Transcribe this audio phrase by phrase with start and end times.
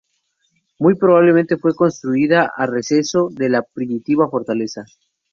[0.79, 4.83] Muy probablemente fue construida a receso de la primitiva fortaleza.